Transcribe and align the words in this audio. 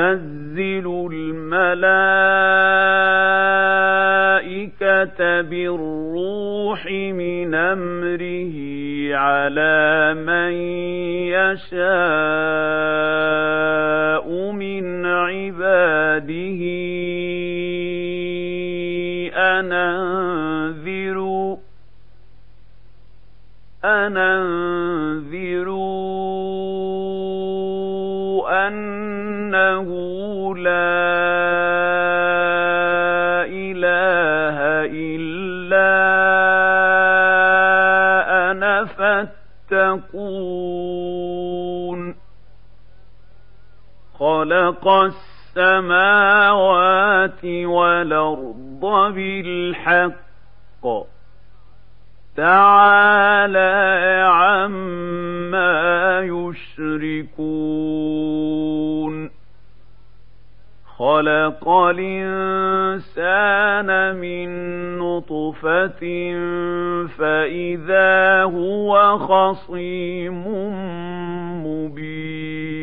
ينزل 0.00 0.86
الملائكة 1.12 1.80
بالروح 5.40 6.86
من 6.90 7.54
أمره 7.54 8.56
على 9.16 10.14
من 10.14 10.52
يشاء 11.36 11.90
من 14.52 15.06
عباده. 15.06 16.60
أن 19.36 19.72
أنذروا 19.72 21.56
فاتقون 40.20 42.14
خلق 44.18 44.88
السماوات 45.56 46.24
والأرض 47.44 49.12
بالحق. 49.14 50.84
تعالى 52.36 53.72
عما 54.32 56.20
يشركون. 56.20 57.40
خلق 61.00 61.64
الإنسان 61.96 63.88
من 64.16 64.48
نطفة 64.98 66.00
فإذا 67.18 68.42
هو 68.42 69.18
خصيم 69.18 70.44
مبين 71.66 72.80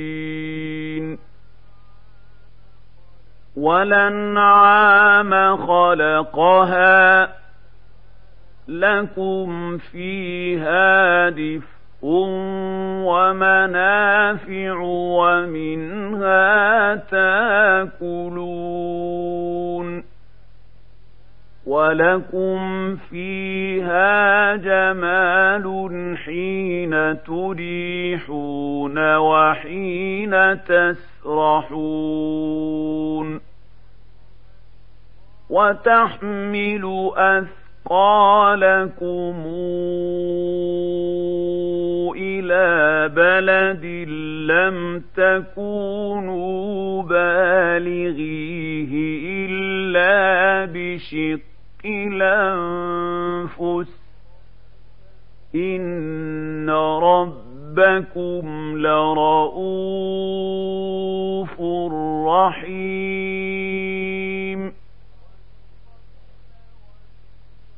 ولنعام 3.57 5.57
خلقها 5.57 7.29
لكم 8.67 9.77
فيها 9.77 11.29
دفء 11.29 11.76
ومنافع 13.05 14.79
ومنها 15.19 16.95
تاكلون 16.95 18.67
ولكم 21.67 22.95
فيها 22.95 24.55
جمال 24.55 26.17
حين 26.17 27.23
تريحون 27.23 29.15
وحين 29.15 30.63
تسرحون 30.63 32.07
وتحمل 35.49 37.11
أثقالكم 37.87 38.27
إلى 42.39 43.09
بلد 43.15 43.85
لم 44.51 44.77
تكونوا 45.15 47.03
بالغيه 47.03 48.93
إلا 49.49 50.65
بشق 50.73 51.39
الأنفس. 51.85 53.91
إن 55.55 56.69
ربكم 56.69 58.45
لرؤوف 58.77 60.01
رحيم. 62.27 64.36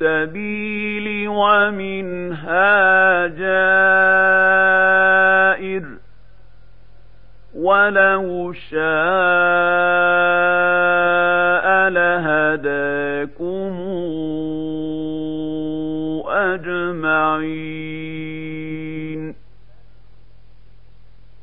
السبيل 0.00 1.28
ومنها 1.28 3.26
جائر 3.26 3.46
ولو 7.54 8.52
شاء 8.52 8.76
لهداكم 11.88 13.76
أجمعين. 16.28 17.86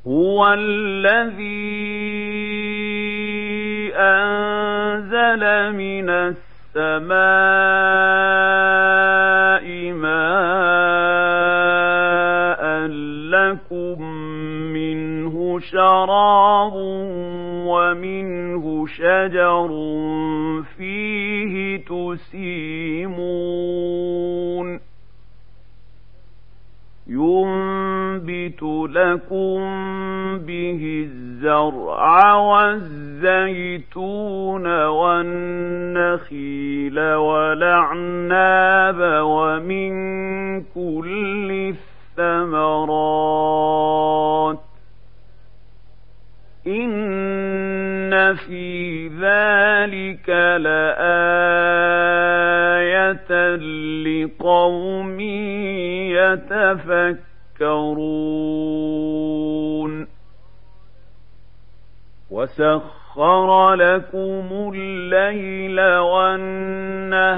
هو 0.08 0.54
الذي 0.54 1.74
أنزل 3.96 5.74
من 5.74 6.10
السماء 6.76 8.13
شراب 15.74 16.74
ومنه 17.68 18.88
شجر 18.88 19.70
فيه 20.78 21.78
تسيمون. 21.78 23.14
ينبت 27.08 28.64
لكم 28.90 29.60
به 30.38 31.08
الزرع 31.08 32.36
والزيتون 32.36 33.26
والنخيل 34.86 37.00
والأعناب 37.00 39.00
ومن 39.26 39.92
كل 40.62 41.74
الثمرات. 42.20 44.63
إن 46.68 48.36
في 48.36 49.08
ذلك 49.08 50.30
لآية 50.60 50.76
لقوم 54.04 55.20
يتفكرون 56.10 57.44
وسخر 63.14 63.74
لكم 63.74 64.72
الليل 64.76 65.80
والنهار 66.00 67.34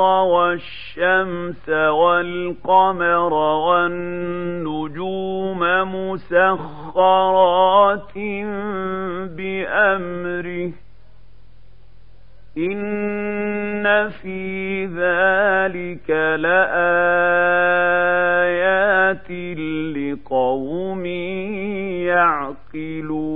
والشمس 0.00 1.68
والقمر 1.68 3.32
والنجوم 3.64 4.78
مسخرات 5.94 6.98
بأمره 9.36 10.72
إن 12.58 14.10
في 14.10 14.84
ذلك 14.86 16.10
لآيات 16.40 17.70
لقوم 19.96 21.06
يعقلون 22.06 23.30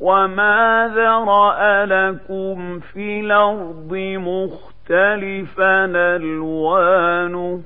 وما 0.00 0.92
ذرأ 0.94 1.86
لكم 1.86 2.80
في 2.80 3.20
الأرض 3.20 3.92
مختلفا 4.16 5.84
ألوانه 6.16 7.62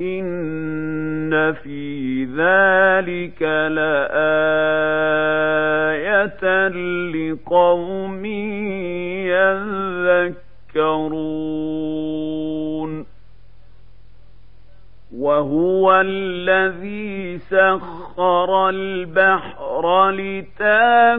إن 0.00 1.52
في 1.52 2.24
ذلك 2.24 3.42
لآية 3.42 4.06
لقوم 7.08 8.24
يذكرون 10.74 11.96
وهو 15.16 16.00
الذي 16.00 17.38
سخر 17.38 18.68
البحر 18.68 19.55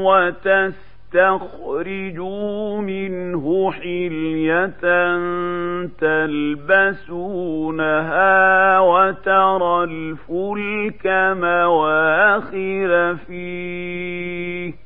وتس 0.04 0.86
تخرجوا 1.12 2.80
منه 2.80 3.72
حلية 3.72 4.66
تلبسونها 7.36 8.80
وترى 8.80 9.84
الفلك 9.84 11.06
مواخر 11.40 13.16
فيه 13.26 14.85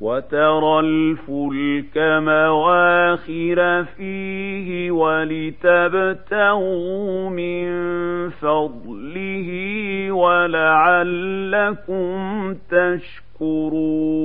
وترى 0.00 0.80
الفلك 0.80 1.96
مواخر 1.98 3.84
فيه 3.84 4.90
ولتبتغوا 4.90 6.50
من 7.30 7.64
فضله 8.30 9.48
ولعلكم 10.12 11.34
تشكرون. 12.70 14.24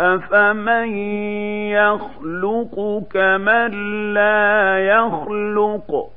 أفمن 0.00 0.96
يخلق 1.68 3.02
كمن 3.12 3.70
لا 4.14 4.78
يخلق 4.78 6.10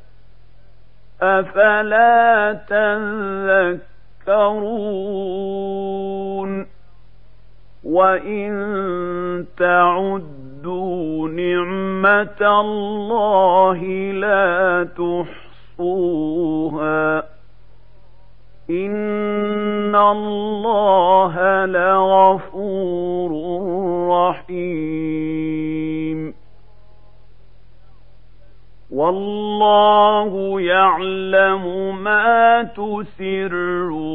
أفلا 1.21 2.53
تذكرون 4.27 5.13
وإن 7.83 9.45
تعدوا 9.57 11.29
نعمة 11.29 12.61
الله 12.61 13.81
لا 14.11 14.87
تحصوها 15.79 17.23
إن 18.69 19.95
الله 19.95 21.65
لغفور 21.65 23.31
رحيم 24.29 25.93
والله 28.91 30.61
يعلم 30.61 31.95
ما 32.03 32.63
تسرون 32.63 34.05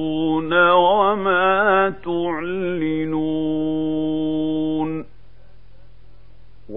وما 0.70 1.94
تعلنون. 2.04 3.18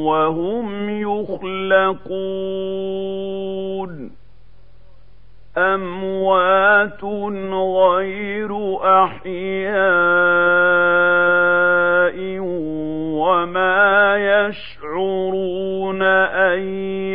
وهم 0.06 0.89
يخلقون. 1.01 2.03
أموات 5.57 7.03
غير 7.53 8.51
أحياء 9.03 9.74
وما 13.19 14.15
يشعرون 14.18 16.01
أيان 16.01 17.12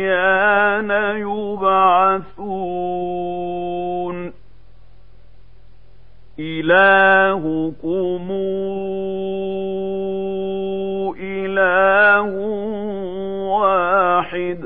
إلهكم 6.39 8.27
إله 11.19 12.31
واحد 13.51 14.59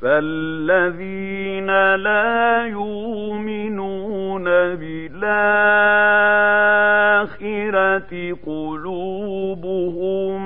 فالذين 0.00 1.70
لا 1.94 2.66
يؤمنون 2.66 4.44
بالآخرة 4.80 5.32
قلوبهم 8.46 10.40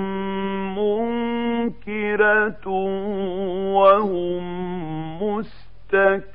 منكرة 0.78 2.68
وهم 3.74 4.42
مستكبرون 5.22 6.34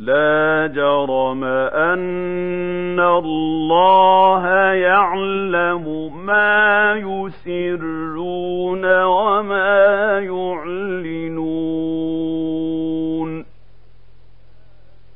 لا 0.00 0.66
جرم 0.74 1.44
أن 1.44 3.00
الله 3.00 4.48
يعلم 4.72 6.16
ما 6.26 6.94
يسرون 6.94 8.84
وما 9.02 10.18
يعلنون. 10.18 11.50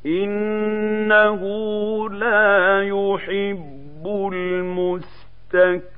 إنه 0.06 1.40
لا 2.10 2.82
يحب 2.82 4.06
المستكبرين. 4.32 5.93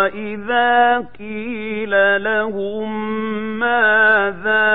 وإذا 0.00 0.98
قيل 1.18 2.24
لهم 2.24 2.88
ماذا 3.58 4.68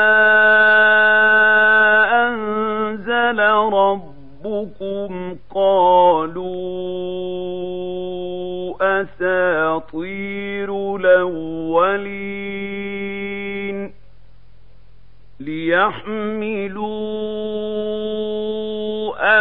أنزل 2.28 3.40
ربكم 3.74 5.38
قالوا 5.56 6.46
أساطير 9.02 10.70
الأولين 10.96 12.46
ليحملوا 15.40 16.86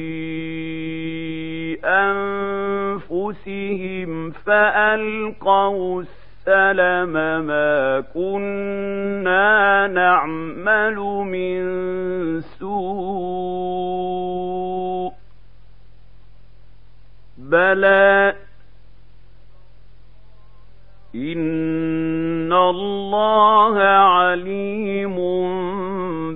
أنفسهم 3.11 4.31
فألقوا 4.31 6.03
السلم 6.03 7.13
ما 7.47 8.01
كنا 8.15 9.87
نعمل 9.87 10.97
من 11.25 11.61
سوء 12.41 13.95
بلى 17.39 18.35
إن 21.15 22.53
الله 22.53 23.79
عليم 23.83 25.19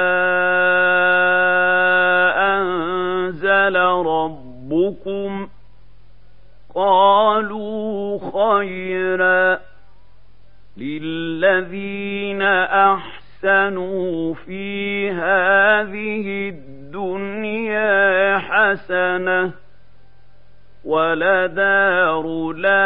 أنزل 2.56 3.76
ربكم 4.06 5.48
قالوا 6.74 8.18
خيرا 8.18 9.58
للذين 10.76 12.42
أحسنوا 12.42 14.34
في 14.34 15.10
هذه 15.10 16.48
الدنيا 16.48 18.38
حسنة 18.38 19.61
ولدار 20.84 22.52
الآخرة 22.56 22.78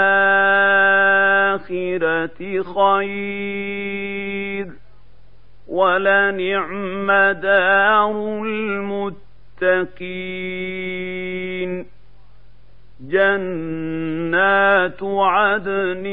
خير. 2.62 4.66
ولنعم 5.68 7.32
دار 7.32 8.42
المتقين. 8.44 9.56
جنات 13.00 15.02
عدن 15.02 16.06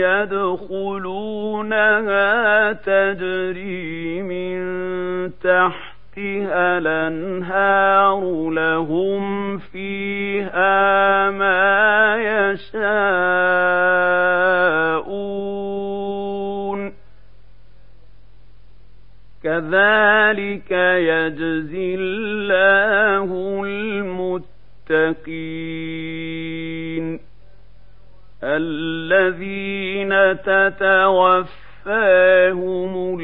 يدخلونها 0.00 2.72
تجري 2.72 4.22
من 4.22 4.60
تحتها 6.10 6.78
الأنهار 6.78 8.50
لهم 8.50 9.58
فيها 9.58 11.30
ما 11.30 12.16
يشاءون. 12.50 12.90
كذلك 19.44 20.70
يجزي 20.70 21.94
الله 21.98 23.64
المتقين. 23.64 25.30
الذين 28.42 30.12
تتوفاهم 31.84 33.16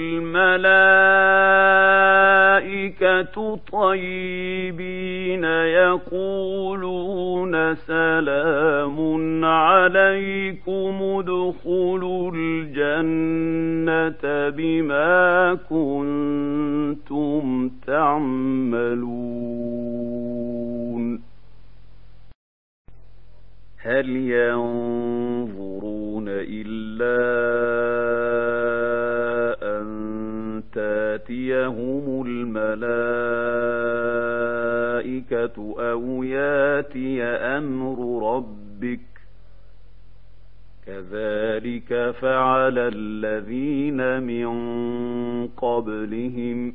الملائكة 2.26 3.56
طيبين 3.72 5.44
يقولون 5.84 7.74
سلام 7.74 9.44
عليكم 9.44 10.96
ادخلوا 11.02 12.30
الجنة 12.34 14.24
بما 14.50 15.54
كنتم 15.70 17.70
تعملون 17.86 18.96
هل 23.86 24.16
ينظرون 24.16 26.24
إلا 26.28 27.16
أن 29.62 29.86
تأتيهم 30.74 32.22
الملائكة 32.26 32.66
أو 35.78 36.22
يأتي 36.22 37.22
أمر 37.24 38.22
ربك؟ 38.36 39.00
كذلك 40.86 42.14
فعل 42.20 42.78
الذين 42.78 44.22
من 44.22 44.48
قبلهم 45.48 46.72
ۖ. 46.72 46.74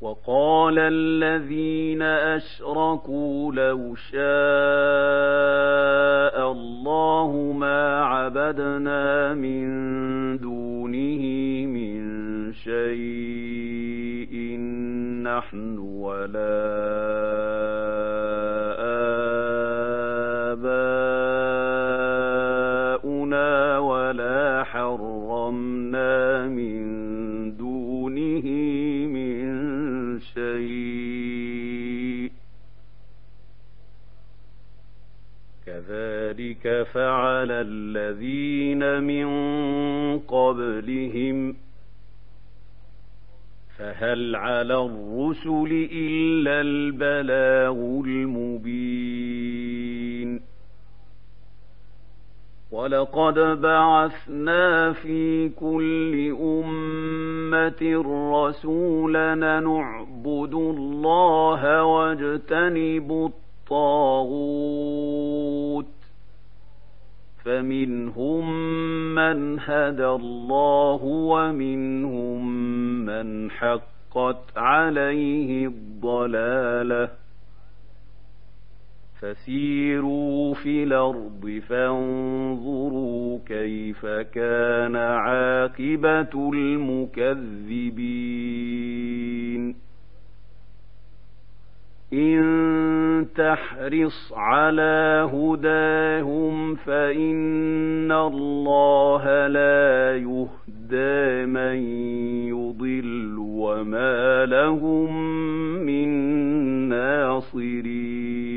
وقال 0.00 0.78
الذين 0.78 2.02
أشركوا 2.02 3.52
لو 3.52 3.94
شاء 3.94 4.20
الله 6.52 7.52
ما 7.58 8.04
عبدنا 8.04 9.34
من 9.34 9.68
دونه 10.38 11.22
من 11.66 12.52
شيء. 12.52 13.60
نحن 15.22 15.78
ولا 15.78 16.60
كذلك 36.62 36.86
فعل 36.86 37.50
الذين 37.50 39.02
من 39.02 39.28
قبلهم 40.18 41.56
فهل 43.78 44.36
على 44.36 44.74
الرسل 44.74 45.88
إلا 45.92 46.60
البلاغ 46.60 47.72
المبين 48.04 49.50
ولقد 52.70 53.34
بعثنا 53.60 54.92
في 54.92 55.48
كل 55.48 56.36
أمة 56.40 58.02
رسولا 58.34 59.34
نعبد 59.60 60.54
الله 60.54 61.84
واجتنب 61.84 63.32
الطاغوت 63.66 64.60
فمنهم 67.44 68.44
من 69.14 69.60
هدى 69.60 70.06
الله 70.06 71.00
ومنهم 71.04 72.48
من 73.06 73.50
حقت 73.50 74.56
عليه 74.56 75.66
الضلاله 75.66 77.08
فسيروا 79.20 80.54
في 80.54 80.82
الأرض 80.84 81.60
فانظروا 81.68 83.38
كيف 83.46 84.06
كان 84.06 84.96
عاقبة 84.96 86.50
المكذبين 88.30 89.89
إن 92.12 93.26
تحرص 93.36 94.32
على 94.32 95.28
هداهم 95.32 96.74
فإن 96.74 98.12
الله 98.12 99.46
لا 99.46 100.16
يهدى 100.16 101.46
من 101.46 101.76
يضل 102.48 103.36
وما 103.38 104.46
لهم 104.46 105.22
من 105.86 106.08
ناصرين. 106.88 108.50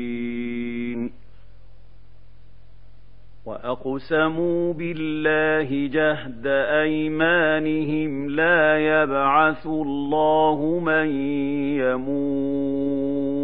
وأقسموا 3.46 4.72
بالله 4.72 5.88
جهد 5.88 6.46
أيمانهم 6.82 8.30
لا 8.30 8.78
يبعث 8.78 9.66
الله 9.66 10.80
من 10.84 11.06
يموت. 11.76 13.43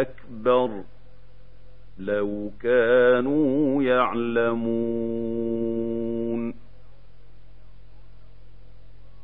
أكبر 0.00 0.82
لو 1.98 2.50
كانوا 2.62 3.82
يعلمون. 3.82 4.92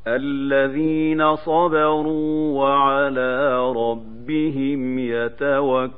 الذين 0.07 1.35
صبروا 1.35 2.59
وعلى 2.63 3.59
ربهم 3.71 4.99
يتوكلون. 4.99 5.89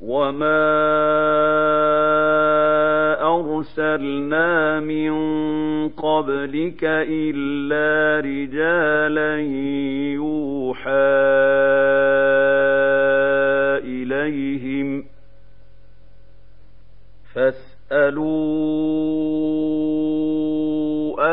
وما 0.00 1.26
أرسلنا 3.40 4.80
من 4.80 5.12
قبلك 5.88 6.80
إلا 6.84 8.20
رجالا 8.20 9.40
يوحى 10.14 10.90
إليهم 13.84 15.04
فاسألوا 17.34 18.56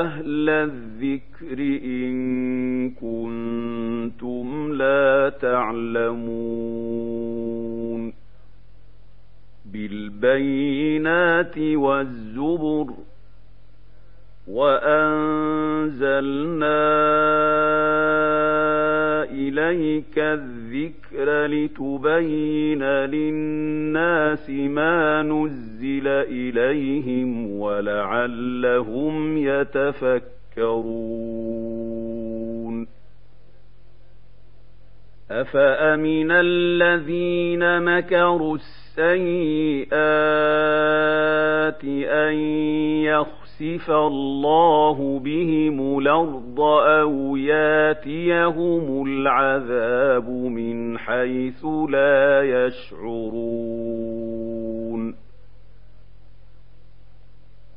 أهل 0.01 0.49
الذكر 0.49 1.59
إن 1.85 2.89
كنتم 2.89 4.73
لا 4.73 5.29
تعلمون 5.41 7.33
بالبينات 9.73 11.57
والزبر 11.57 12.88
وأنزلنا 14.47 15.33
إليك 19.23 20.17
الذكر 20.17 21.45
لتبين 21.45 22.83
للناس 22.83 24.49
ما 24.49 25.21
نزل 25.21 26.07
إليهم 26.07 27.51
ولعلهم 27.59 29.38
يتفكرون. 29.38 30.23
أفأمن 35.31 36.31
الذين 36.31 37.81
مكروا 37.81 38.57
السيئات 38.97 39.93
أن 42.10 42.34
يخسف 43.03 43.91
الله 43.91 45.19
بهم 45.19 45.99
الأرض 45.99 46.60
أو 46.60 47.36
ياتيهم 47.36 49.06
العذاب 49.08 50.29
من 50.29 50.97
حيث 50.97 51.65
لا 51.89 52.43
يشعرون 52.43 53.63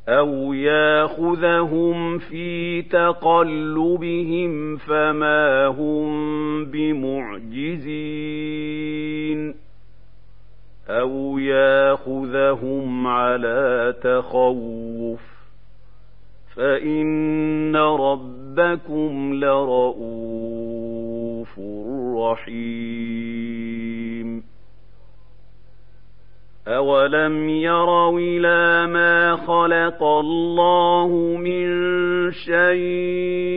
أو 0.09 0.53
يأخذهم 0.53 2.19
في 2.19 2.83
تقلبهم 2.83 4.77
فما 4.77 5.67
هم 5.67 6.65
بمعجزين 6.65 8.07
أو 10.89 11.39
ياخذهم 11.39 13.07
على 13.07 13.95
تخوف 14.03 15.21
فإن 16.57 17.77
ربكم 17.77 19.35
لرؤوف 19.35 20.79
رحيم 22.17 23.47
أولم 26.69 27.49
يروا 27.49 28.19
إلى 28.19 28.87
ما 28.93 29.37
خلق 29.37 30.03
الله 30.03 31.09
من 31.39 31.67
شيء 32.33 33.57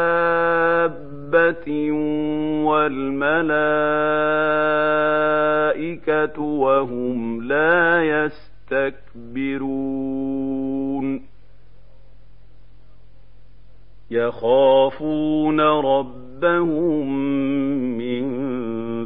والملائكة 2.65 3.41
وهم 6.41 7.43
لا 7.43 8.03
يستكبرون 8.71 9.71
يخافون 14.11 15.59
ربهم 15.61 17.07
من 17.97 18.25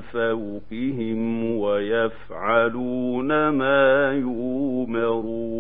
فوقهم 0.01 1.43
ويفعلون 1.59 3.49
ما 3.49 4.13
يؤمرون 4.13 5.55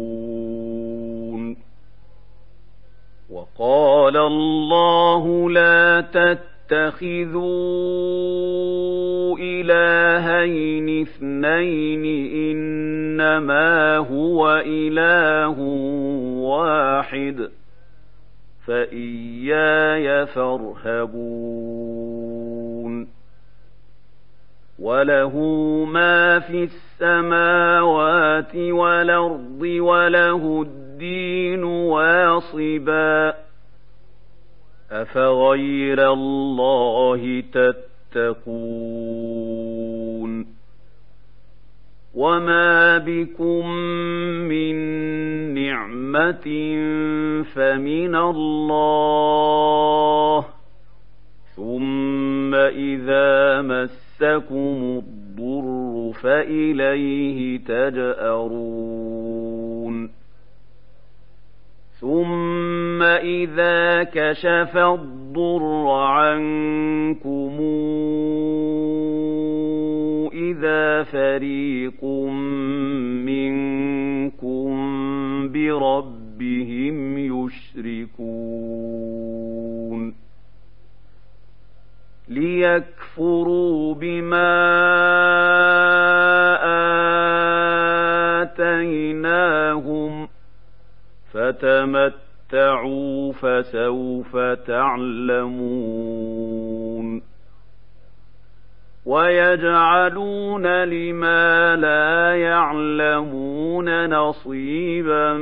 وقال 3.29 4.17
الله 4.17 5.49
لا 5.49 6.01
تتخذوا 6.67 7.45
إلهين 9.39 11.01
اثنين 11.01 12.05
إنما 12.51 13.97
هو 13.97 14.63
إله 14.65 15.59
واحد 16.39 17.49
فإياي 18.67 20.25
فارهبون 20.25 21.85
وله 24.79 25.39
ما 25.85 26.39
في 26.39 26.63
السماوات 26.63 28.55
والأرض 28.55 29.61
وله 29.61 30.61
الدين 30.61 31.63
واصبا 31.63 33.44
أفغير 35.01 36.13
الله 36.13 37.43
تتقون 37.53 38.35
وما 42.15 42.97
بكم 42.97 43.69
من 44.49 44.75
نعمة 45.53 46.47
فمن 47.43 48.15
الله 48.15 50.45
ثم 51.55 52.55
إذا 52.55 53.61
مس 53.61 54.05
مسكم 54.21 55.01
الضر 55.03 56.11
فإليه 56.21 57.59
تجأرون 57.59 59.64
ثم 62.05 63.01
إذا 63.01 64.03
كشف 64.03 64.77
الضر 64.77 65.87
عنكم 65.89 67.57
إذا 70.33 71.03
فريق 71.03 72.05
منكم 73.25 74.69
بربهم 75.51 77.17
يشركون 77.17 78.55
ليكفروا 82.29 83.93
بما 83.93 84.55
آتيناهم 88.41 89.24
فتمتعوا 91.35 93.33
فسوف 93.33 94.37
تعلمون 94.67 96.15
ويجعلون 99.05 100.83
لما 100.83 101.75
لا 101.75 102.35
يعلمون 102.35 104.09
نصيبا 104.09 105.33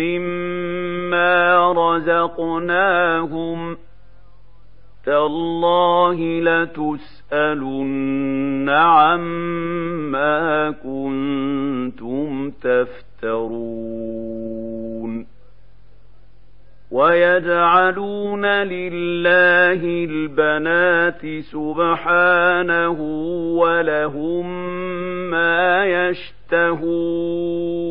مما 0.00 1.72
رزقناهم 1.72 3.74
ۖ 3.74 3.78
تالله 5.04 6.40
لتسألن 6.40 7.88
عما 8.68 10.70
كنتم 10.70 12.50
تفترون 12.50 14.81
ويجعلون 16.92 18.46
لله 18.46 20.04
البنات 20.10 21.40
سبحانه 21.40 23.00
ولهم 23.58 24.46
ما 25.30 25.84
يشتهون. 25.84 27.82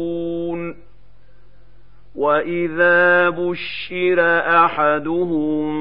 وإذا 2.16 3.30
بشر 3.30 4.20
أحدهم 4.66 5.72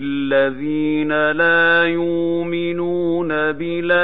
للذين 0.00 1.30
لا 1.30 1.84
يؤمنون 1.84 3.28
بالآخرة 3.28 3.98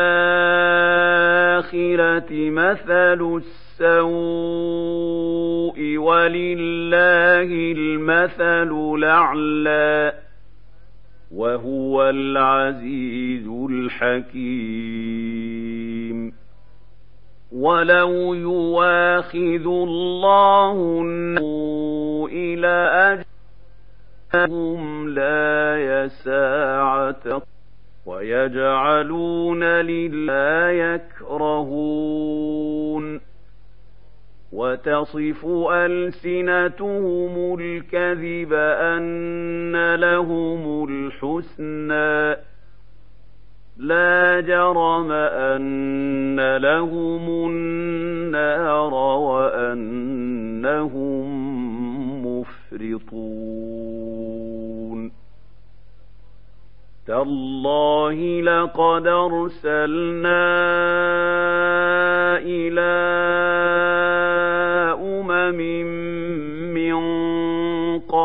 مثل 2.30 3.40
السوء 3.80 3.94
ولله 5.98 7.72
المثل 7.72 8.70
الأعلى 8.94 10.12
وهو 11.34 12.10
العزيز 12.10 13.48
الحكيم. 13.70 15.14
ولو 17.52 18.34
يواخذ 18.34 19.66
الله 19.66 21.02
إلى 22.32 23.23
أجلهم 24.34 25.08
لا 25.08 25.76
يساعة 26.04 27.42
ويجعلون 28.06 29.64
لله 29.64 30.68
يكرهون 30.94 32.24
وتصف 34.52 35.46
ألسنتهم 35.70 37.58
الكذب 37.60 38.52
أن 38.52 39.94
لهم 39.94 40.84
الحسنى 40.88 42.36
لا 43.76 44.40
جرم 44.40 45.12
أن 45.12 46.56
لهم 46.56 47.50
النار 47.50 48.94
وأنهم 48.94 50.24
مفرطون 52.74 54.04
تالله 57.06 58.40
لقد 58.42 59.06
أرسلنا 59.06 60.44
إلى 62.38 62.94
أمم 65.00 65.54
من 65.54 66.03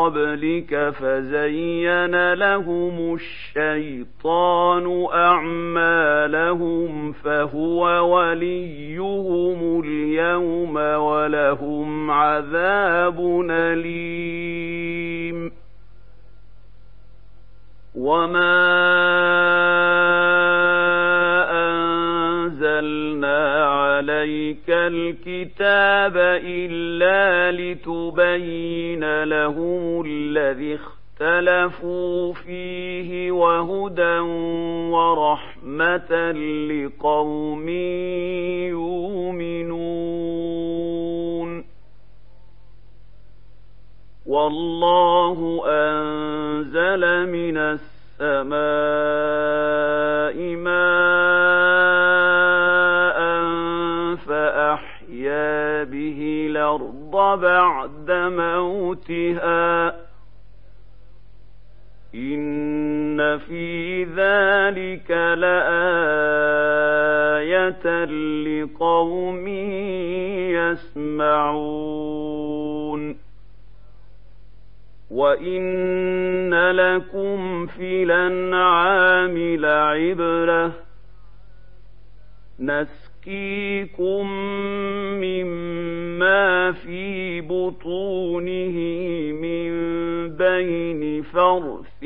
قبلك 0.09 0.89
فزين 0.89 2.33
لهم 2.33 3.13
الشيطان 3.13 5.07
أعمالهم 5.13 6.71
فهو 7.11 7.81
وليهم 8.15 9.81
اليوم 9.85 10.75
ولهم 10.75 12.11
عذاب 12.11 13.45
أليم. 13.51 14.99
وما 17.95 18.59
عليك 23.99 24.69
الكتاب 24.69 26.17
إلا 26.45 27.51
لتبين 27.51 29.23
لهم 29.23 30.05
الذي 30.05 30.79
اختلفوا 30.79 32.33
فيه 32.33 33.31
وهدى 33.31 34.19
ورحمة 34.95 36.31
لقوم 36.71 37.69
يؤمنون. 38.79 39.89
والله 44.25 45.61
أنزل 45.67 47.03
من 47.27 47.57
السماء 47.57 48.59
ماء 50.55 51.68
بعد 57.35 58.11
موتها. 58.11 59.89
إن 62.15 63.37
في 63.37 64.03
ذلك 64.03 65.11
لآية 65.11 65.65
لقوم 68.05 69.47
يسمعون. 71.17 73.17
وإن 75.11 76.71
لكم 76.71 77.65
في 77.65 78.03
الأنعام 78.03 79.37
لعبرة. 79.37 80.71
نسقيكم 82.59 84.31
مما 85.21 85.98
في 86.71 87.41
بطونه 87.41 88.77
من 89.31 89.69
بين 90.37 91.21
فرث 91.21 92.03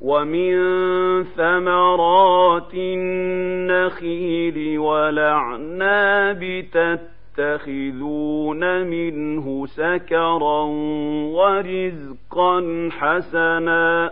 ومن 0.02 0.54
ثمرات 1.24 2.74
النخيل 2.74 4.80
والأعناب 4.80 6.66
تتخذون 7.36 8.88
منه 8.88 9.66
سكرا 9.66 10.64
ورزقا 11.34 12.90
حسنا 12.92 14.12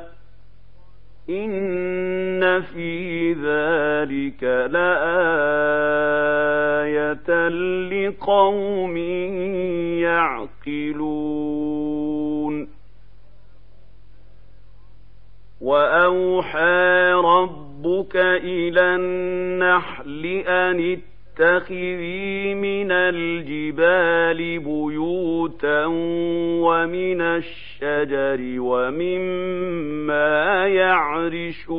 إن 1.29 2.61
في 2.61 3.33
ذلك 3.33 4.43
لآية 4.43 5.09
لقوم 7.89 8.97
يعقلون. 9.97 11.19
وأوحى 15.61 17.11
ربك 17.13 18.15
إلى 18.15 18.81
النحل 18.81 20.25
أن 20.47 20.99
اتخذي 21.39 22.53
من 22.53 22.91
الجبال 22.91 24.59
بيوتا 24.59 25.85
ومن 26.65 27.21
الشجر 27.21 28.39
ومما 28.59 30.67
يعرشون 30.67 31.69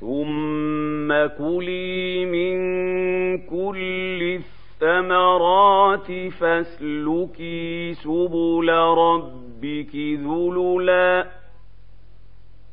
ثم 0.00 1.08
كلي 1.38 2.24
من 2.24 2.58
كل 3.38 4.40
الثمرات 4.82 6.12
فاسلكي 6.40 7.94
سبل 7.94 8.70
ربك 8.98 9.96
ذللا 9.96 11.39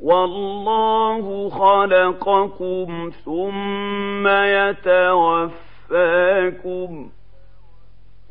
والله 0.00 1.48
خلقكم 1.48 3.10
ثم 3.24 4.28
يتوفاكم 4.28 5.50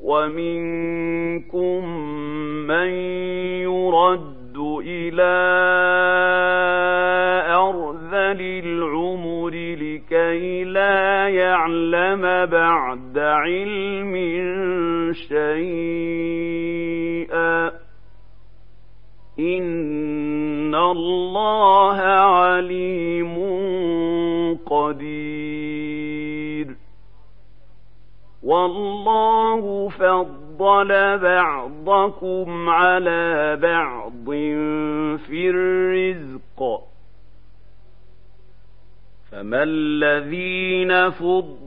ومنكم 0.04 1.86
من 2.68 2.90
يرد 3.62 4.58
إلى 4.86 5.38
أرذل 7.56 8.42
العمر 8.66 9.50
لكي 9.54 10.64
لا 10.64 11.30
يعلم 11.30 12.22
بعد 12.46 13.18
علم 13.18 14.16
شيئا. 15.14 15.88
إن 19.40 20.76
الله 20.76 22.02
عليم 22.02 23.36
قدير. 24.66 26.68
والله 28.44 29.90
فضل 29.90 31.18
بعضكم 31.18 32.70
على 32.70 33.58
بعض 33.62 34.26
في 35.18 35.50
الرزق. 35.50 36.84
فما 39.32 39.64
الذين 39.64 41.10
فضلوا 41.10 41.67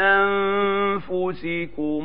من 0.00 1.00
أنفسكم 1.10 2.04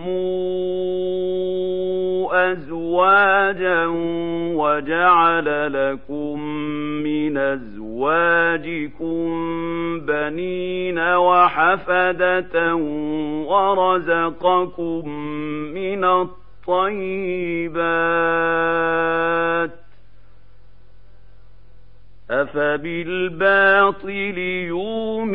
أزواجا 2.32 3.86
وجعل 4.56 5.74
لكم 5.74 6.40
من 7.04 7.38
أزواجكم 7.38 9.26
بنين 10.00 11.00
وحفدة 11.00 12.76
ورزقكم 13.46 15.10
من 15.74 16.04
الطيبات 16.04 17.76
أفبالباطل 22.32 24.38
يؤمنون 24.68 25.35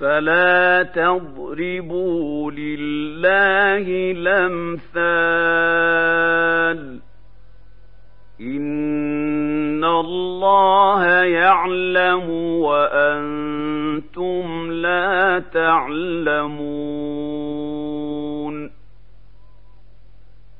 فلا 0.00 0.82
تضربوا 0.82 2.50
لله 2.50 4.12
الأمثال 4.16 5.20
إن 8.40 9.84
الله 9.84 11.06
يعلم 11.24 12.30
وأنتم 12.60 14.42
لا 14.72 15.42
تعلمون 15.52 17.29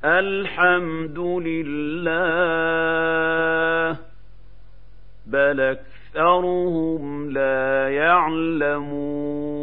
الحمد 0.06 1.20
لله 1.20 2.14
بل 5.28 5.60
أكثرهم 5.60 7.30
لا 7.32 7.90
يعلمون. 7.90 9.63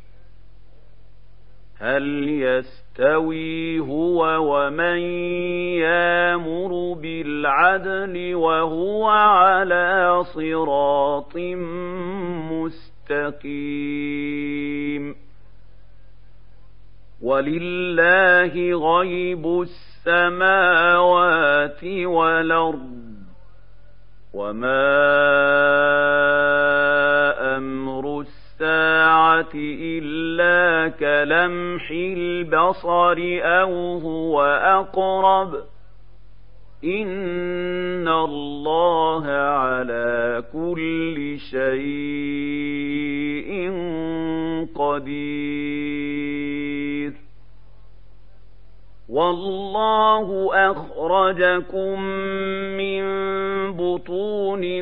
هل 1.81 2.29
يستوي 2.29 3.79
هو 3.79 4.37
ومن 4.41 4.97
يامر 5.81 6.93
بالعدل 6.93 8.35
وهو 8.35 9.07
على 9.09 10.23
صراط 10.23 11.37
مستقيم؟ 13.31 14.21
ولله 17.21 18.53
غيب 18.97 19.45
السماوات 20.05 21.83
والأرض 21.83 23.01
وما 24.33 25.01
الا 29.55 30.87
كلمح 30.99 31.91
البصر 31.91 33.17
أو 33.43 33.97
هو 33.97 34.41
اقرب 34.43 35.55
ان 36.83 38.07
الله 38.07 39.27
على 39.27 40.43
كل 40.53 41.37
شيء 41.39 41.71
قدير 44.75 46.01
والله 49.09 50.49
اخرجكم 50.71 52.01
من 52.77 53.03
بطون 53.71 54.81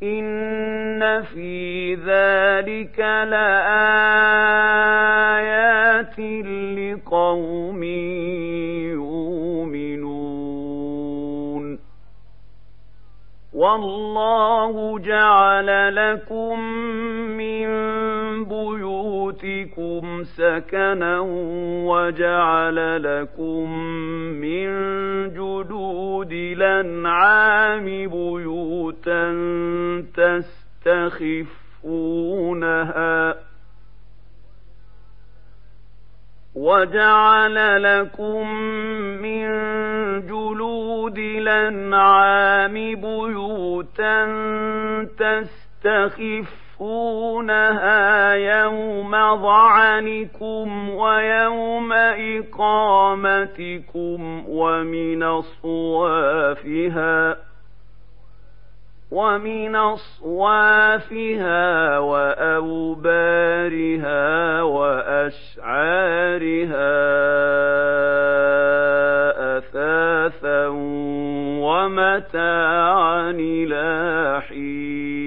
إن 0.03 1.23
في 1.23 1.95
ذلك 1.95 3.01
لآيات 3.01 3.81
لقوم 6.79 7.83
يؤمنون. 8.93 10.27
والله 13.55 14.99
جعل 14.99 15.97
لكم 15.97 16.61
بيوتكم 19.97 20.25
سكنا 20.25 21.21
وجعل 21.89 23.03
لكم 23.03 23.79
من 24.41 24.69
جدود 25.31 26.33
الأنعام 26.33 27.85
بيوتا 27.85 29.33
تستخفونها 31.85 33.35
وجعل 36.55 37.83
لكم 37.83 38.51
من 39.23 39.47
جلود 40.27 41.19
الأنعام 41.19 42.75
بيوتا 42.75 44.25
تستخفونها 45.19 46.66
يوم 48.35 49.13
ظعنكم 49.43 50.89
ويوم 50.91 51.93
إقامتكم 52.53 54.19
ومن 54.49 55.23
أصوافها 55.23 56.67
ومن 59.11 59.77
أصوافها 59.77 61.19
وأوبارها 61.99 63.43
وأشعارها 64.63 66.37
أثاثا 69.59 70.67
ومتاعا 71.61 73.31
إلى 73.31 74.43
حين 74.49 75.27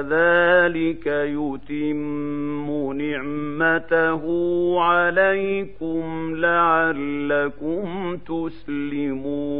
كذلك 0.00 1.06
يتم 1.06 2.92
نعمته 2.92 4.24
عليكم 4.80 6.32
لعلكم 6.36 8.16
تسلمون. 8.16 9.50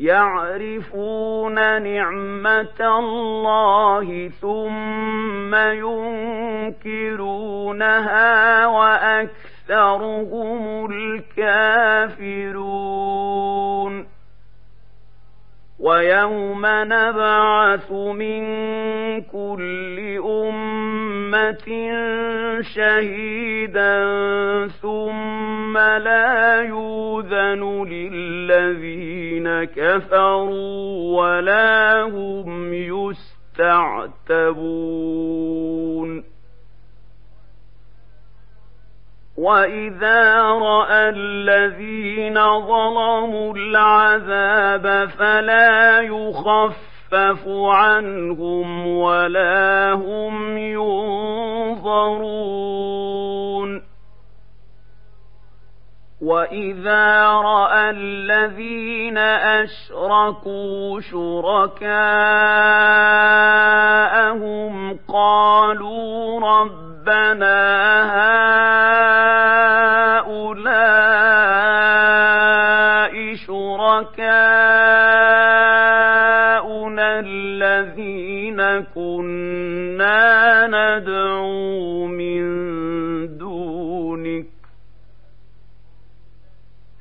يعرفون 0.02 1.54
نعمة 1.82 2.98
الله 2.98 4.28
ثم 4.28 5.54
ينكرونها 6.74 8.66
وأكثرهم 8.66 10.12
الكافرون. 10.90 12.62
ويوم 15.80 16.62
نبعث 16.66 17.92
من 17.92 18.42
كل 19.22 20.18
أمة 20.24 20.61
شهيدا 22.62 24.02
ثم 24.68 25.78
لا 25.78 26.62
يوذن 26.62 27.84
للذين 27.88 29.64
كفروا 29.64 31.20
ولا 31.20 32.02
هم 32.02 32.74
يستعتبون. 32.74 34.02
واذا 39.36 40.42
راى 40.42 41.08
الذين 41.08 42.34
ظلموا 42.60 43.54
العذاب 43.54 45.08
فلا 45.08 46.00
يخفف 46.00 46.91
عنهم 47.74 48.86
ولا 48.86 49.92
هم 49.92 50.58
ينظرون 50.58 52.32
واذا 56.22 57.30
راى 57.30 57.90
الذين 57.90 59.18
اشركوا 59.18 61.00
شركاءهم 61.00 61.92
قالوا 65.08 66.40
ربنا 66.40 67.62
هؤلاء 70.22 70.92
شركاؤنا 76.72 77.20
الذين 77.20 78.60
كنا 78.94 80.66
ندعو 80.66 82.06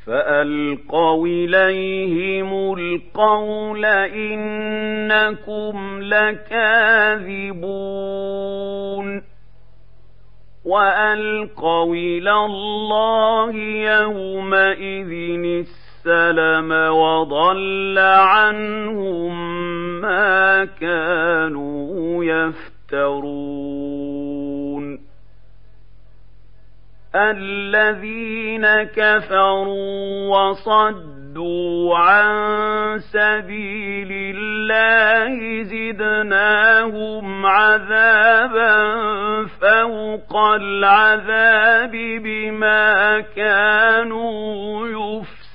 فألقوا 0.06 1.28
إليهم 1.28 2.74
القول 2.74 3.86
إنكم 3.86 5.76
لكاذبون 6.02 7.52
وألقوا 10.66 11.96
إلى 11.96 12.32
الله 12.32 13.52
يومئذ 14.02 15.12
السلم 16.06 16.72
وضل 16.92 17.98
عنهم 18.00 19.34
ما 20.02 20.66
كانوا 20.66 22.24
يفترون. 22.26 23.72
الذين 27.16 28.66
كفروا 28.84 30.28
وصدوا 30.38 31.98
عن 31.98 33.00
سبيل 33.00 34.36
الله 34.36 35.64
زدناهم 35.64 37.46
عذابا 37.46 38.96
فوق 39.46 40.38
العذاب 40.38 41.92
بما 42.24 43.20
كانوا 43.36 44.88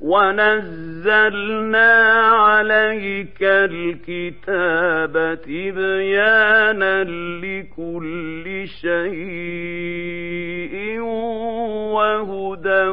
ونزلنا 0.00 1.92
عليك 2.32 3.42
الكتاب 3.42 5.14
تبيانا 5.42 7.04
لكل 7.44 8.68
شيء 8.80 10.00
وهدى 11.92 12.88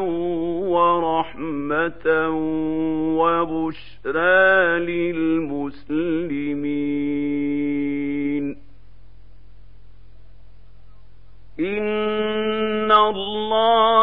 ورحمة 0.75 2.29
وبشرى 3.19 4.79
للمسلمين 7.27 8.57
إن 11.59 12.91
الله 12.91 13.96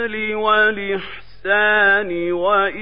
بالعدل 0.00 0.34
والإحسان 0.34 2.10
وإيتاء 2.32 2.80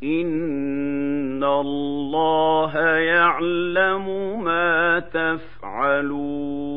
إن 0.02 1.44
الله 1.44 2.78
يعلم 2.98 4.44
ما 4.44 4.98
تفعلون 5.00 6.70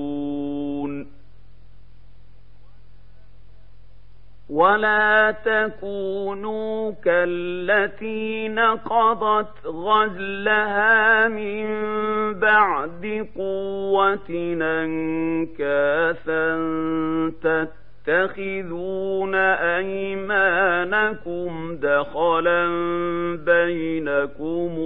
ولا 4.50 5.32
تكونوا 5.32 6.92
كالتي 6.92 8.48
نقضت 8.48 9.66
غزلها 9.66 11.28
من 11.28 11.66
بعد 12.34 13.28
قوة 13.36 14.30
أنكاثا 14.62 16.56
تتخذون 18.06 19.36
أيمانكم 19.76 21.50
دخلا 21.82 22.68
بينكم 23.46 24.80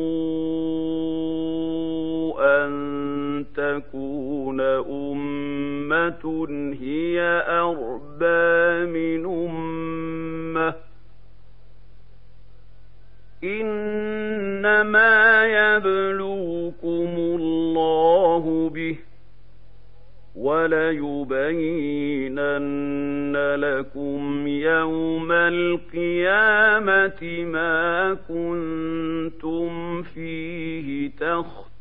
أن 2.39 3.45
تكون 3.55 4.61
أمة 4.61 6.47
هي 6.81 7.21
أربى 7.47 8.85
من 8.91 9.25
أمة. 9.25 10.73
إنما 13.43 15.13
يبلوكم 15.45 17.15
الله 17.17 17.56
وليبينن 20.37 21.77
لكم 23.55 24.47
يوم 24.47 25.31
القيامة 25.31 27.21
ما 27.43 28.13
كنتم 28.27 30.01
فيه 30.01 31.11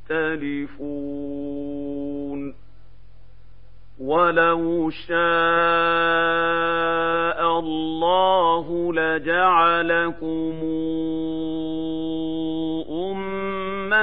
تختلفون. 0.08 1.06
ولو 4.00 4.90
شاء 4.90 5.16
الله 7.58 8.92
لجعلكم 8.92 10.54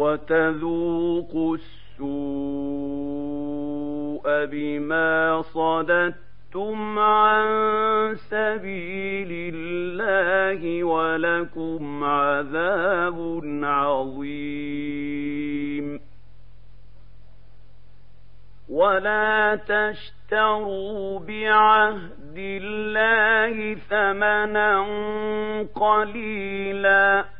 وتذوقوا 0.00 1.56
السوء 1.56 2.00
بما 4.24 5.42
صددتم 5.42 6.98
عن 6.98 7.46
سبيل 8.14 9.54
الله 9.54 10.84
ولكم 10.84 12.04
عذاب 12.04 13.40
عظيم. 13.62 14.70
ولا 18.68 19.54
تشتروا 19.56 21.18
بعهد 21.18 22.36
الله 22.36 23.74
ثمنا 23.74 24.80
قليلا. 25.74 27.39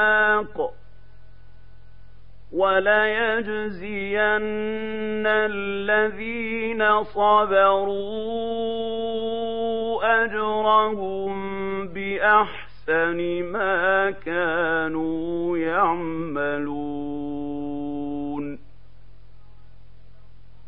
وليجزين 2.61 4.17
الذين 5.27 7.03
صبروا 7.03 8.01
أجرهم 10.23 11.31
بأحسن 11.87 13.43
ما 13.43 14.11
كانوا 14.11 15.57
يعملون 15.57 17.30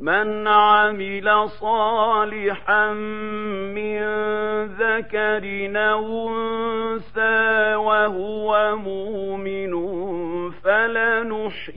من 0.03 0.47
عمل 0.47 1.49
صالحا 1.49 2.93
من 3.73 4.03
ذكر 4.65 5.71
أو 5.75 6.29
أنثى 6.29 7.75
وهو 7.75 8.75
مؤمن 8.75 9.73
فلنحيينه 10.51 11.69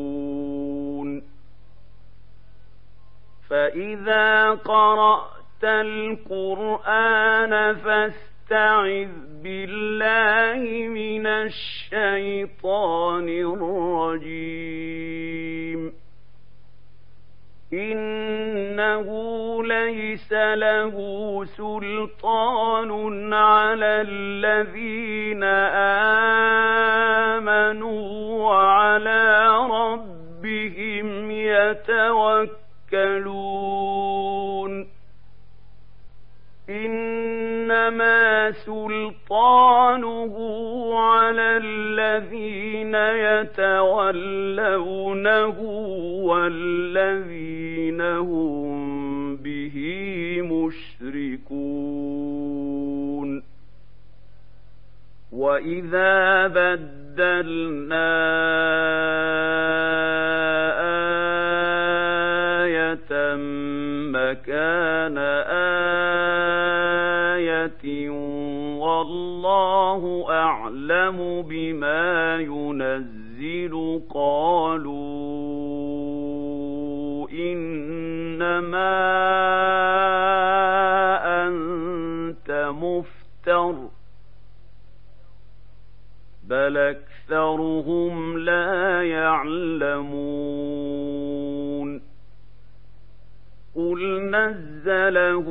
فإذا 3.50 4.50
قرأت 4.50 5.64
القرآن 5.64 7.74
فاستعذ 7.74 9.08
بالله 9.42 10.88
من 10.88 11.26
الشيطان 11.26 13.28
الرجيم 13.28 15.00
ليس 17.72 18.09
له 20.60 20.94
سلطان 21.44 22.90
على 23.34 24.04
الذين 24.08 25.44
آمنوا 27.34 28.02
وعلى 28.44 29.26
ربهم 29.70 31.30
يتوكلون. 31.30 32.60
إنما 36.70 38.50
سلطانه 38.50 40.34
على 41.00 41.56
الذين 41.56 42.94
يتولونه 43.34 44.38
والذين 46.30 48.00
هم 48.00 48.79
مشركون 51.70 53.42
وإذا 55.32 56.46
بدلنا 56.46 58.10
آية 62.62 63.36
مكان 64.14 65.18
آية 67.38 68.10
والله 68.78 70.26
أعلم 70.30 71.42
بما 71.48 72.36
ينزل 72.36 74.00
قالوا 74.14 75.29
مفتر 83.40 83.88
بل 86.44 86.76
أكثرهم 86.76 88.38
لا 88.38 89.02
يعلمون 89.02 90.10
قل 93.74 94.30
نزله 94.30 95.46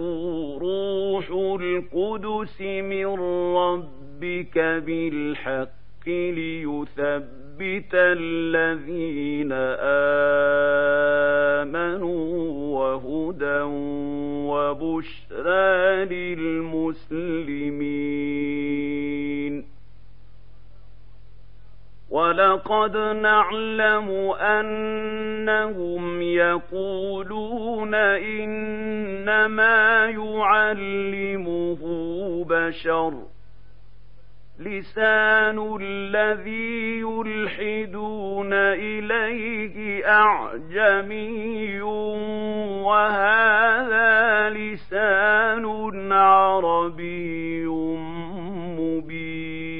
روح 0.62 1.30
القدس 1.62 2.62
من 2.62 3.20
ربك 3.56 4.58
بالحق 4.60 6.08
ليثبت 6.08 7.39
الذين 7.94 9.52
آمنوا 11.62 12.80
وهدى 12.80 13.62
وبشرى 14.50 16.06
للمسلمين. 16.06 17.80
ولقد 22.10 22.98
نعلم 22.98 24.10
أنهم 24.40 26.22
يقولون 26.22 27.96
إنما 27.96 30.06
يعلمه 30.06 31.82
بشر. 32.50 33.14
لسان 34.60 35.78
الذي 35.82 37.00
يلحدون 37.00 38.54
إليه 38.54 40.06
أعجمي 40.08 41.82
وهذا 42.84 44.50
لسان 44.50 45.66
عربي 46.12 47.66
مبين. 48.80 49.80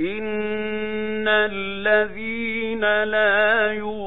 إن 0.00 1.28
الذين 1.28 2.80
لا 3.04 3.72
يؤمنون 3.72 4.05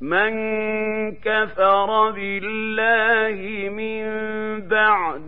من 0.00 0.32
كفر 1.12 2.10
بالله 2.10 3.70
من 3.70 4.06
بعد 4.68 5.25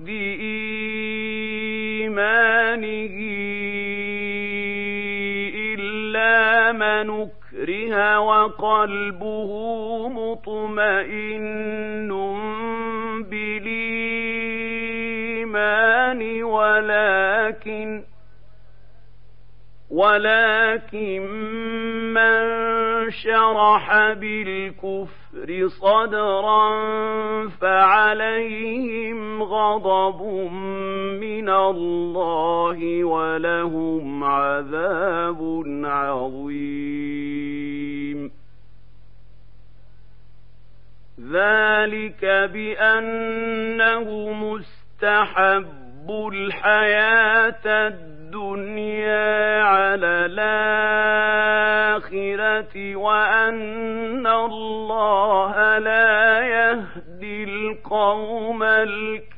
أكره 7.93 8.19
وقلبه 8.19 10.09
مطمئن 10.09 12.09
بالإيمان 13.31 15.63
ولكن 16.43 18.03
ولكن 19.91 21.23
من 22.15 22.41
شرح 23.11 24.13
بالكفر 24.13 25.69
صدرا 25.69 26.69
فعليهم 27.49 29.43
غضب 29.43 30.23
من 31.21 31.49
الله 31.49 33.05
ولهم 33.05 34.25
عذاب 34.25 35.63
عظيم. 35.85 37.38
ذلك 41.33 42.25
بأنه 42.53 44.33
مستحب 44.33 46.11
الحياة 46.33 47.67
الدنيا 47.67 48.19
الدنيا 48.29 49.63
على 49.63 50.27
الآخرة 51.97 52.97
وأن 52.97 54.27
الله 54.27 55.79
لا 55.79 56.41
يهدي 56.41 57.45
القوم 57.45 58.63
الكافرين 58.63 59.29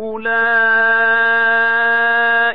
أولئك 0.00 1.19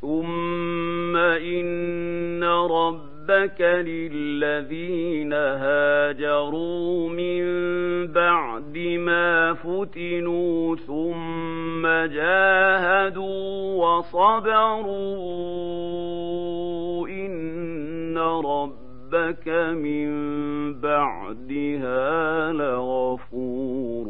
ثم 0.00 1.16
إن 1.16 2.44
ربك 2.44 3.60
للذين 3.60 5.32
هاجروا 5.32 7.08
من 7.08 7.42
بعد 8.06 8.78
ما 8.78 9.54
فتنوا 9.54 10.76
ثم 10.76 11.86
جاهدوا 11.86 13.74
وصبروا 13.84 14.98
إن 17.08 18.18
ربك 18.18 19.48
من 19.74 20.10
بعدها 20.80 22.52
لغفور 22.52 24.09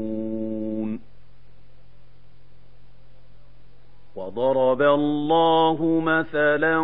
وضرب 4.15 4.81
الله 4.81 6.01
مثلا 6.05 6.77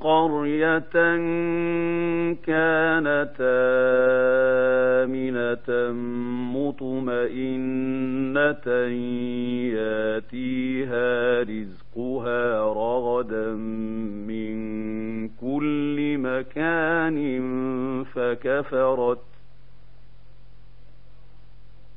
قرية 0.00 0.94
كانت 2.46 3.36
آمنة 5.04 5.68
مطمئنة 6.54 8.66
ياتيها 9.74 11.42
رزقها 11.42 12.44
رغدا 12.72 13.52
من 14.28 14.54
كل 15.28 16.18
مكان 16.18 17.18
فكفرت 18.04 19.33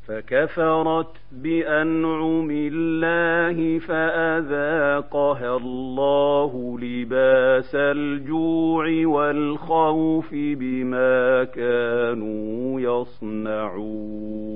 فكفرت 0.07 1.07
بأنعم 1.31 2.47
الله 2.51 3.79
فأذاقها 3.79 5.57
الله 5.57 6.77
لباس 6.81 7.75
الجوع 7.75 9.05
والخوف 9.05 10.29
بما 10.33 11.43
كانوا 11.43 12.81
يصنعون. 12.81 14.47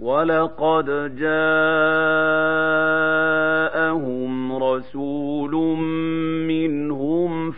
ولقد 0.00 0.86
جاءهم 1.16 1.36
رسول 4.62 5.54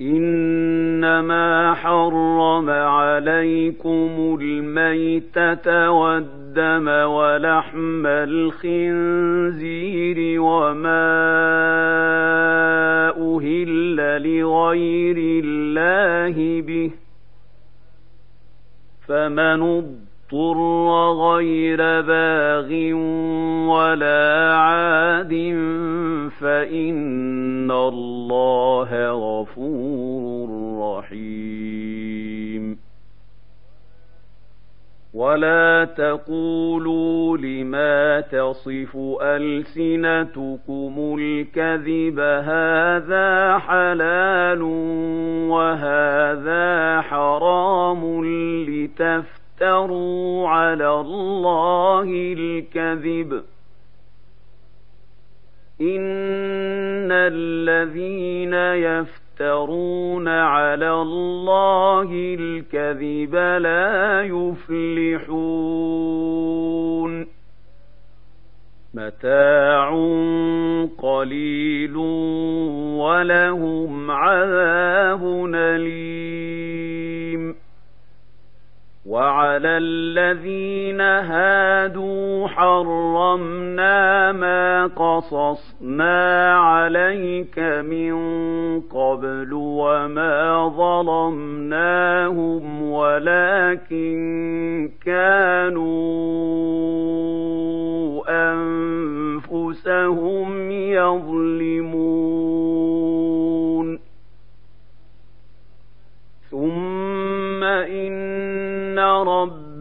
إنما 0.00 1.74
حرم 1.74 2.70
عليكم 2.70 4.38
الميتة 4.40 5.90
والدم 5.90 6.88
ولحم 6.88 8.06
الخنزير 8.06 9.60
وما 10.40 11.12
أهل 13.08 13.96
لغير 14.22 15.44
الله 15.44 16.60
به. 16.62 16.90
فمن 19.08 19.62
اضطر 19.62 20.11
غير 20.34 22.00
باغ 22.00 22.72
ولا 23.68 24.54
عاد 24.54 25.32
فإن 26.40 27.70
الله 27.70 28.90
غفور 29.10 30.48
رحيم. 30.98 32.78
ولا 35.14 35.84
تقولوا 35.84 37.36
لما 37.36 38.20
تصف 38.20 38.96
ألسنتكم 39.22 41.16
الكذب 41.18 42.18
هذا 42.20 43.58
حلال 43.58 44.62
وهذا 45.52 47.00
حرام 47.00 48.24
لتفتروا 48.64 49.41
افتروا 49.52 50.48
على 50.48 50.88
الله 50.88 52.34
الكذب 52.38 53.32
إن 55.80 57.12
الذين 57.12 58.54
يفترون 58.54 60.28
على 60.28 60.92
الله 60.92 62.08
الكذب 62.12 63.34
لا 63.34 64.22
يفلحون 64.22 65.32
متاع 68.94 69.90
قليل 70.98 71.96
ولهم 72.96 74.10
عذاب 74.10 75.52
أليم 75.54 77.61
وعلى 79.06 79.68
الذين 79.68 81.00
هادوا 81.00 82.48
حرمنا 82.48 84.32
ما 84.32 84.86
قصصنا 84.86 86.54
عليك 86.56 87.58
من 87.58 88.14
قبل 88.80 89.48
وما 89.52 90.68
ظلمناهم 91.08 92.12
ولكن 92.82 94.12
كانوا 95.04 95.82
أنفسهم 99.42 100.70
يظلمون 100.70 102.12
ثم 106.50 107.11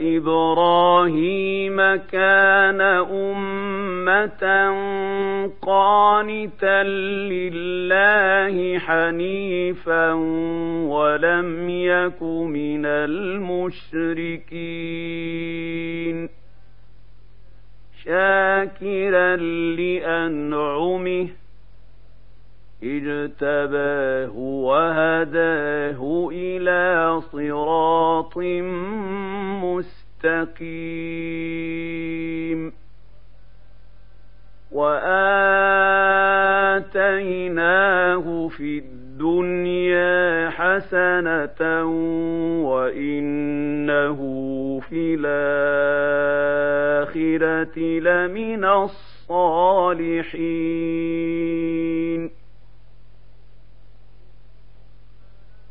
إن 0.00 0.16
إبراهيم 0.16 1.76
كان 1.96 2.80
أمة 3.10 4.42
قانتا 5.62 6.82
لله 7.32 8.78
حنيفا 8.78 10.12
ولم 10.88 11.70
يك 11.70 12.22
من 12.22 12.86
المشركين 12.86 13.90
شاكرا 18.04 19.36
لأنعمه 19.76 21.28
اجتباه 22.82 24.36
وهداه 24.36 26.28
إلى 26.32 27.20
صراط 27.20 28.38
مستقيم. 30.24 31.20
وآتيناه 34.72 35.10
في 38.48 38.78
الدنيا 38.78 40.50
حسنة 40.50 41.84
وإنه 42.64 44.20
في 44.88 45.16
الآخرة 45.20 46.18
لمن 47.78 48.64
الصالحين. 48.64 49.60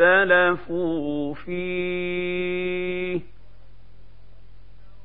اخْتَلَفُوا 0.00 1.34
فِيهِ 1.34 3.20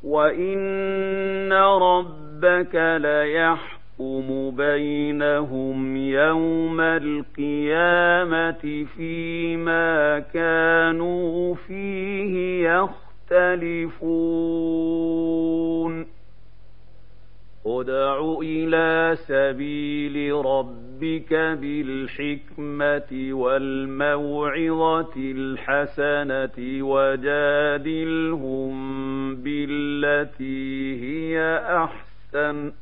وَإِنَّ 0.03 1.53
رَبَّكَ 1.53 2.75
لَيَحْكُمُ 3.01 4.51
بَيْنَهُمْ 4.55 5.97
يَوْمَ 5.97 6.81
الْقِيَامَةِ 6.81 8.85
فِيمَا 8.97 10.19
كَانُوا 10.19 11.55
فِيهِ 11.55 12.67
يَخْتَلِفُونَ 12.69 14.03
ادْعُ 17.67 18.37
إِلَىٰ 18.41 19.15
سَبِيلِ 19.15 20.33
رَبِّكَ 20.33 21.33
بِالْحِكْمَةِ 21.33 23.29
وَالْمَوْعِظَةِ 23.33 25.13
الْحَسَنَةِ 25.17 26.83
وَجَادِلْهُم 26.87 28.73
بِالَّتِي 29.35 30.95
هِيَ 31.03 31.39
أَحْسَنُ 31.83 32.71
ۚ. 32.71 32.73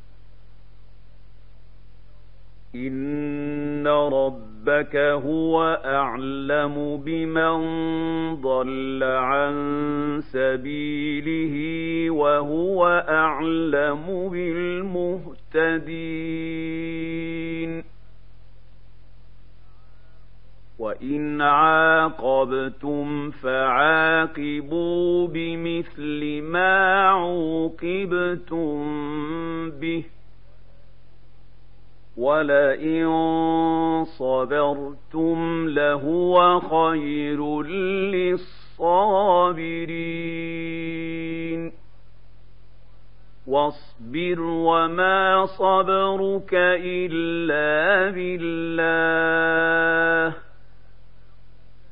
إِنَّ 2.75 3.87
رَبَّكَ 3.87 4.95
هُوَ 4.95 5.63
أَعْلَمُ 5.85 6.97
بِمَن 7.05 7.55
ضَلَّ 8.41 9.03
عَن 9.03 9.53
سَبِيلِهِ 10.21 11.55
وَهُوَ 12.11 12.87
أَعْلَمُ 13.09 14.29
بِالْمُهْتَدِينَ 14.29 15.41
وَإِنْ 20.79 21.41
عَاقَبْتُمْ 21.41 23.31
فَعَاقِبُوا 23.31 25.27
بِمِثْلِ 25.27 26.41
مَا 26.41 27.07
عُوقِبْتُم 27.09 28.79
بِهِ 29.69 30.03
وَلَئِن 32.21 33.07
صَبَرْتُمْ 34.05 35.67
لَهُوَ 35.69 36.59
خَيْرٌ 36.59 37.61
لِّلصَّابِرِينَ 38.13 39.21
وَاصْبِرْ 43.47 44.41
وَمَا 44.41 45.45
صَبْرُكَ 45.45 46.53
إِلَّا 46.85 48.11
بِاللَّهِ 48.11 49.71